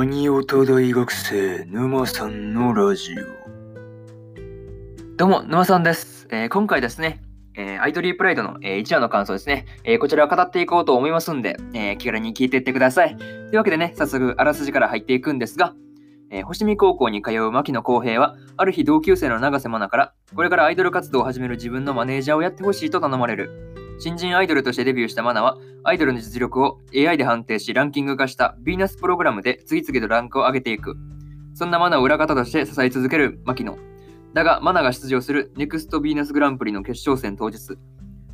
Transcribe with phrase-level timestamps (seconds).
[0.00, 3.24] 何をた大学生沼さんのラジオ。
[5.16, 7.20] どうも沼さんです、えー、今回ですね、
[7.56, 13.16] えー、アイドリープライドの、えー、1話の感想ですね、えー、こちらを語っていこうと思いますんで、え、気軽に聞いていってください。
[13.16, 15.74] というわけでね早速あらすじから入っていくんですが
[16.30, 23.87] え、星見高校に通う牧野公平は、ある日同級生の永瀬真奈から、これからアイドル活動を始める自分のマネージャーをやってほしいと頼まれる。
[23.98, 30.96] 新人アイドルとしてデビューしたマナは、アイドルの実力を AI で判定しランキング化したヴィーナスプログラムで次々とランクを上げていく。
[31.54, 33.76] そんなマナを裏方として支え続ける牧野。
[34.34, 37.76] だが、マナが出場するネクストヴィーナスグランプリの決勝戦当日、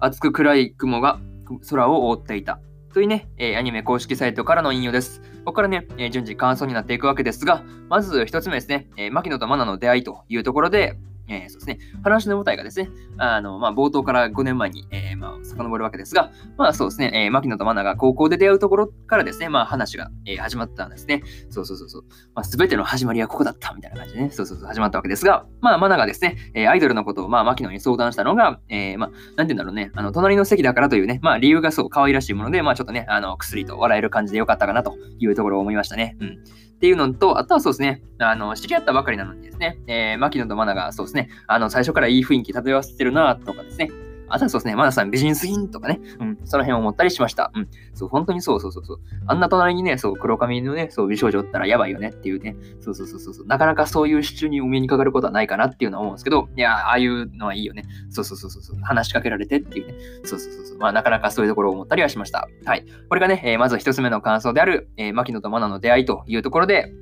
[0.00, 1.20] 熱く暗い雲が
[1.68, 2.60] 空を覆っていた。
[2.92, 5.20] というね、え、アニメ公式サイトからの引用です。
[5.20, 21.22] ここからね、え、順次感想になっていくわけですが、まず一つ目ですね、えー、牧野とマナの出会いというところで、えー、そうですね、話の舞台がですね、あの、まあ、冒頭から5年前に、えー、まあ、遡るわけですが、まあ、そうですね、えー、牧野とマナが高校で出会うところからですね、まあ、話が、えー、始まったんですね。
[21.48, 22.02] そうそうそうそう。
[22.34, 36.16] まあ、すべての始まりはここだったみたいな感じでね、そうそうそう、始まったわけですが、まあ、マナがですね、えー、アイドルのことを、まあ、牧野に相談したのが、えー、まあ、なんて言うんだろうね、あの、隣の席だからというね、まあ、理由がそう、可愛らしいもので、まあ、ちょっとね、あの、薬と笑える感じでよかったかなというところを思いましたね。
[36.20, 36.28] うん。
[36.28, 43.88] っていうのと、あとはそうですね、あの、知り合ったばかりなのにですね、えー、牧野とマナがそうですね、あの、最初からいい雰囲気漂わせてるなとかですね、
[44.32, 47.52] あとはそうですね、マナさん美人すぎんとかね、うん、その辺を思ったりしました。
[47.54, 49.00] うん、そう、本当にそうそうそうそう。
[49.26, 57.84] あんな隣にね、そう、黒髪のね、そう、美少女おったらやばいよねっていうね、そうそうそうそう、なかなかそういう支柱にお目にかかることはないかなっていうのは思うんですけど、いや、ああいうのはいいよね。
[58.08, 62.48] そうそうそうそう、話しかけられてっていうね、そうそうそうそう、まあ、なかなかそういうところを思ったりはしました。
[62.64, 62.86] はい。
[63.08, 66.92] これがね、えー、まず一つ目の感想である、えー、牧野とマナの出会いというところで、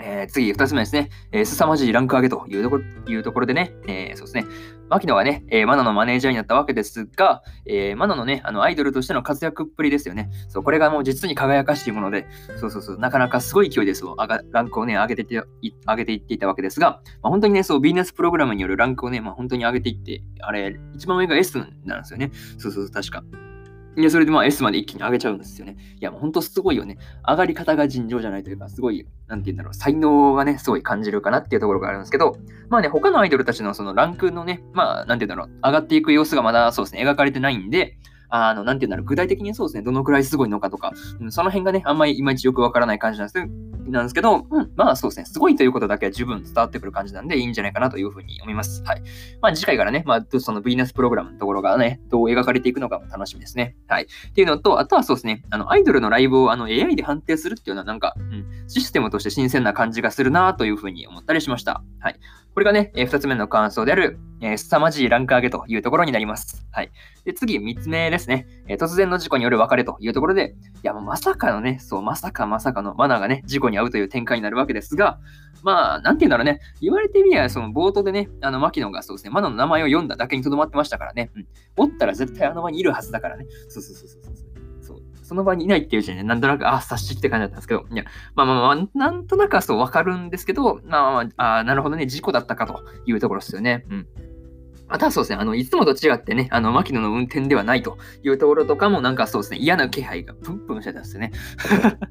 [0.00, 1.10] えー、次、二つ目ですね。
[1.32, 4.44] えー、凄まじいランク上げというところいうところでね、えー、そうですね。
[4.90, 10.30] 牧野はね、えー、マナのマネージャーになったわけですが、えー、マナのね、あのアイドルとしての活躍っぷりですよね。
[10.48, 12.26] そう、これがもう実に輝かしいもので、
[12.60, 14.16] そうそうそう、なかなかすごい勢いですよ。
[14.50, 15.42] ランクをね、上げていって
[15.86, 22.30] 上げていっていたわけですが、まあ、本当にね、そう、ビジネスプログラムによるランクをね、まあ、本当に上げていって、あれ、一番上が S なんですよね。
[22.58, 23.22] そうそうそう、確か。
[23.96, 25.76] いや、それでまあ S まで一気に上げちゃうんですよね。
[26.00, 26.98] いや、もうほんとすごいよね。
[27.26, 32.36] 上がり方が尋常じゃないというか、すごい、なんて言うんだろう、才能がね、すごい感じるかなっていうところがあるんですけど、
[32.68, 37.96] まあね、他のアイドルたちのそのランクのね、まあ、なんて言うんだろう、上がっていく様子がまだそうですね、描かれてないんで、
[38.28, 48.82] あの、なんて言うんだろう、具体的にそうですね、どのくらいすごいのかとか、うん、その辺がね、あんまりいまいちよくわからない感じなんですけどなんですけど、うん、まあそうですね、すごいということだけは十分伝わってくる感じなんでいいんじゃないかなというふうに思います。
[48.84, 49.02] はい。
[49.40, 53.76] まあ次回からね、まあそのヴィーナスプログラムのところがね、どう描かれていくのかも楽しみですね。
[53.88, 54.04] はい。
[54.04, 61.82] っていうのと、あとはそうですね、あの、アイドルのライブをあの AI で判定するっていうのはなんか、うん、システムとして新鮮な感じがするなというふうに思ったりしました。
[62.00, 62.18] はい。
[62.54, 66.64] これがね、え、2つ目の感想である、えー、凄まじいランク上げというところになります。
[66.70, 66.92] はい。
[67.24, 68.46] で、次、3つ目ですね。
[68.68, 70.54] え、突然の事故による別れというところで、
[70.84, 75.18] いや、まさかのね、そう、まさかまさかのマナーがね、事故に遭うという展開になるわけですが、
[75.64, 76.60] まあ、なんて言うんだろうね。
[76.80, 81.30] 言われてみりゃ、その冒頭でね、あの、牧野がそうですね、マナの名前を読んだだけにとどまってましたからね。
[81.34, 81.46] うん。
[81.76, 83.46] おったら絶対あの場にいるはずだからね。
[83.68, 84.43] そうそうそうそうそう。
[85.24, 88.04] その場にいないっていううにね、なんとなく、あ、察してきて感じだったんですけど、いや、
[88.34, 93.84] まあまあまあ、なんとなくはそうわかるんですけど、まあまあ、なるほどね、事故だったかというところですよね。
[93.90, 94.06] うん。
[94.88, 101.32] あとはそうですね、あの、いつもと違ってね、あの、牧野の運転ではないというところとかも、なんかそうですね、嫌な気配がプンプンしてたんですよね。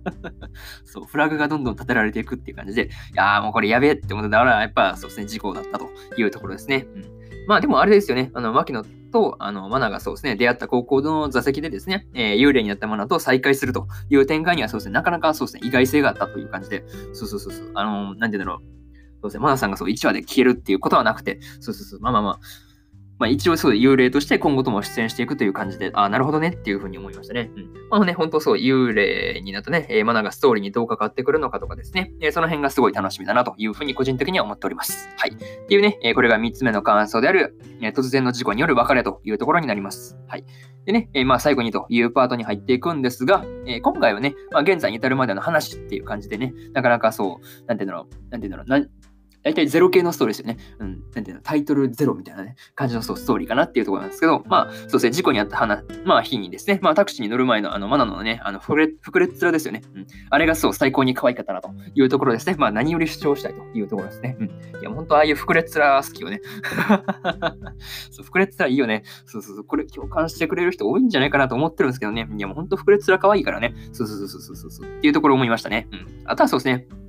[0.84, 6.88] そう、フラグがどんどん立てられていくっていう感じで、いやーもうこれやべえって思ってたから、やっぱそうですね、事故だったというところですね。
[6.96, 7.06] うん。
[7.48, 18.58] まあでもあれですよね、あの、牧野と、あの、マナがそうですね、出会った高校の座席でですね、えー、幽霊になったマナと再会するという展開にはそうですね、なかなかそうですね、意外性があったという感じで、そうそうそうそう、あの、なんて言うんだろう、
[19.22, 22.40] そうですね、マナさんがそう1話で消えるっていうことはなくて、そうそうそう、まあまあまあ、
[23.20, 27.52] まあ、一応そう幽霊として今後とも出演していくという感じで、ああ、なるほどねっていうふうに思いましたね。
[27.56, 27.74] うん。
[27.90, 35.10] まあね、本当そう、幽霊になったね、マナがストーリーにどう関わってくるのかとかですね、えー、その辺がすごい楽しみだなというふうに個人的には思っております。
[35.18, 35.32] はい。
[35.32, 35.36] っ
[35.68, 40.18] ていうね、えー、これが3つ目の感想である、え突然の事故による別れというところになります。
[40.28, 40.46] はい。
[40.86, 48.90] でね、えまあ最後にというパートに入っていくんですが、え今回はね、まあ現在に至るまでの話っていう感じでね、なかなかそう、なんていうんだろう、なんていうんだろう、
[49.44, 50.58] 大体ゼロ系のストーリーですよね。
[50.80, 51.04] うん。
[51.14, 59.82] なんていうの、タイトルゼロみたいなね、感じのそうストーリーかなっていうところなんですけど、まあ、そうですね、事故にあった花、まあ、日にですね、まあ、タクシーに乗る前のあの、マナのね、あの、ふくれ、ふくれっ面ですよね。
[59.96, 60.08] うん。
[60.30, 62.56] あれがそう、最高に可愛かったなというところですね。
[62.58, 64.38] まあ、何より主張したいというところですね。
[64.40, 64.46] うん。
[64.48, 66.42] いや、本当ああいうふくれっ面好きよね。
[68.12, 69.04] そう、ふくれっ面いいよね。
[69.26, 72.30] そうそうそう、これ共感してくれる人多いんじゃないかなと思ってるんですけどね。
[72.38, 73.74] いや、もう本当ふくれっ面可愛いからね。
[73.92, 74.98] そうそうそうそうそうそう。
[74.98, 75.88] っていうところ思いましたね。
[75.92, 76.08] うん。
[76.26, 77.03] あとはそうですね。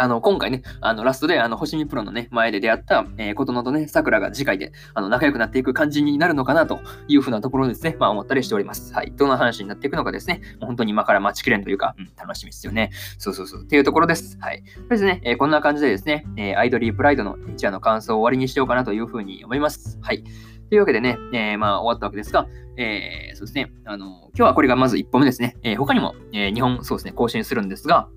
[0.00, 8.92] あの、今回ね、あの、ラストで、あの、星見プロのね、前で出会った、えー、琴乃とね、桜が次回で、あの、仲良くなっていく感じになるのかな、というふうなところですね、まあ、思ったりしております。
[8.92, 9.12] はい。
[9.16, 12.90] どんな話になっていくのかですね、本当に今から待ちきれんというか、うん、楽しみですよね。
[13.18, 13.62] そうそうそう。
[13.62, 14.36] っていうところです。
[14.40, 14.62] はい。
[14.62, 19.98] とりあえずね、えー、こんな感じでですね、えー、アイドリープライドの一夜の感想を終わりにしようかなというふうに思います。
[20.02, 20.24] はい。
[20.70, 22.46] というわけでね、えー、まあ終わったわけですが、
[22.76, 25.56] えー、そうですね、あの、今日はこれがまず1本目ですね。
[25.62, 28.08] えー、他にも、えー、2本、そうですね、更新するんですが、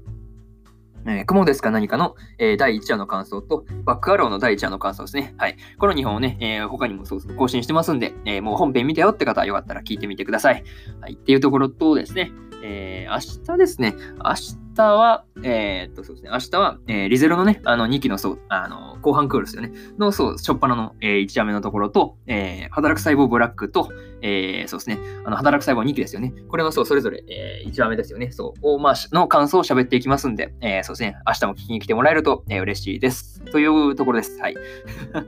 [1.07, 5.33] えー、雲ですか何かの、えー、第1話の感想と、バックアローの第1話の感想ですね。
[5.38, 5.56] はい。
[5.77, 10.63] この2本をね、えー、他にもそうそう更新してますんで、え、もう本編見たよって方はよかったら聞いてみてください。
[11.00, 11.13] はい。
[11.13, 12.31] っていうところとですね、
[12.67, 14.33] えー、明日ですね、明
[14.75, 23.89] 日は、えー、っと、そうですね、明日は、えー、リゼロのね、あの2期のそう、あの、後半クールですよね、の、そう、しょっぱなの、えー、1話目のところと、えー、働く細胞ブラックと、
[24.21, 26.33] えー、そうですね、あの、働く細胞2期ですよね。
[26.49, 28.31] これの、そう、それぞれ、えー、1話目ですよね。
[28.31, 33.41] そう、を、まあ、の感想を喋っていきますんで、えー、そうですね、明日も聞きに来てもらえると、えー、嬉しいです。
[33.45, 34.37] というところです。
[34.41, 34.55] はい。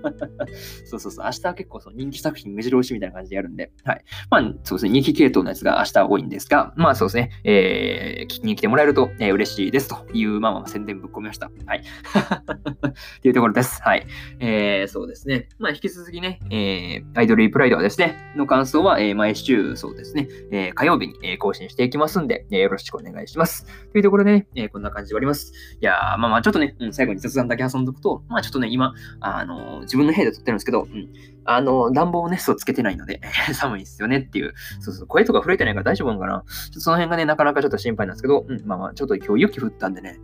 [0.86, 4.04] そうそうそう、明日は結構そう人気作品目白押しみたいな感じでやるんで、はい。
[4.30, 11.52] まあ、そうですね、人気系統のやつが明日多いんですが、まあ、そうですね、えー、聞きに来てもらえると、えー、嬉しいですという、まあまあ、宣伝ぶっ込みました。
[11.66, 11.82] はい。
[11.82, 13.82] っていうところです。
[13.84, 14.06] はい。
[14.40, 15.50] えー、そうですね。
[15.60, 23.66] まあ、引き続きね、えー、アイドルイプライドはですね、の感想は、えー、毎週、そうですね、えー、火曜日に、えー、更新していきますんで、えー、よろしくお願いします。
[23.92, 25.54] というところでね、えー、こんな感じで終わります。
[25.82, 31.10] いやー、まあまあ、ちょっとね、うん、最後に雑談だけ挟んどくと、まあちょっとね、今、あのー、自分の部屋で撮ってるんですけど、うん、
[31.46, 33.22] あの、暖房をね、そうつけてないので
[33.54, 40.18] 寒いですよねっていう、そうそう、声とか震えてないから大丈夫なのかなちょっとその辺がね、ねなかなかちょっと心配なんですけど、うん、まあまあ、ちょっと今日雪降ったんでね、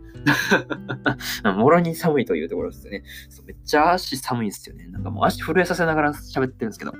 [1.44, 3.02] もろに寒いというところですよね。
[3.46, 4.86] めっちゃ足寒いんですよね。
[4.88, 6.92] なんかもう足震えさせながら喋ってるんですけど、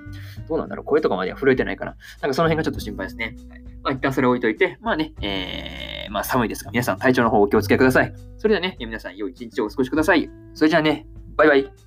[0.48, 0.84] どうなんだろう？
[0.84, 1.96] 声とかまでは震えてないかな。
[2.22, 3.36] なんかその辺がちょっと心配ですね。
[3.48, 8.12] はい、まあ一旦それ置いといて、まあね、えー、まあ寒いですが、皆さん体調の方お気をつけください。
[8.38, 10.30] それではね、皆さん良い一日をお過ごしください。
[10.54, 11.06] それじゃあね、
[11.36, 11.85] バイバイ。